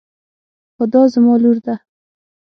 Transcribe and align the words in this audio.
هُدا 0.81 1.01
زما 1.13 1.33
لور 1.43 1.57
ده. 1.65 1.75